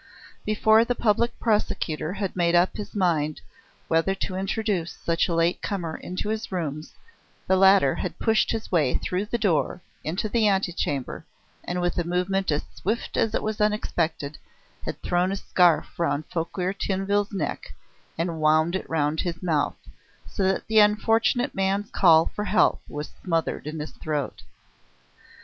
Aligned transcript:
Before 0.47 0.83
the 0.83 0.95
Public 0.95 1.39
Prosecutor 1.39 2.13
had 2.13 2.35
made 2.35 2.55
up 2.55 2.75
his 2.75 2.95
mind 2.95 3.39
whether 3.87 4.15
to 4.15 4.35
introduce 4.35 4.93
such 4.93 5.27
a 5.27 5.35
late 5.35 5.61
comer 5.61 5.95
into 5.95 6.29
his 6.29 6.51
rooms, 6.51 6.95
the 7.45 7.55
latter 7.55 7.93
had 7.93 8.17
pushed 8.17 8.49
his 8.49 8.71
way 8.71 8.95
through 8.95 9.25
the 9.27 9.37
door 9.37 9.79
into 10.03 10.27
the 10.27 10.47
ante 10.47 10.73
chamber, 10.73 11.23
and 11.63 11.81
with 11.81 11.99
a 11.99 12.03
movement 12.03 12.49
as 12.51 12.65
swift 12.73 13.15
as 13.15 13.35
it 13.35 13.43
was 13.43 13.61
unexpected, 13.61 14.39
had 14.83 14.99
thrown 15.03 15.31
a 15.31 15.35
scarf 15.35 15.99
round 15.99 16.25
Fouquier 16.31 16.73
Tinville's 16.73 17.31
neck 17.31 17.71
and 18.17 18.41
wound 18.41 18.75
it 18.75 18.89
round 18.89 19.19
his 19.21 19.43
mouth, 19.43 19.77
so 20.27 20.41
that 20.41 20.65
the 20.65 20.79
unfortunate 20.79 21.53
man's 21.53 21.91
call 21.91 22.25
for 22.33 22.45
help 22.45 22.81
was 22.89 23.11
smothered 23.23 23.67
in 23.67 23.77
his 23.79 23.91
throat. 23.91 24.41